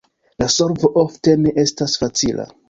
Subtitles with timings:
[0.43, 2.49] La solvo ofte ne estas facila.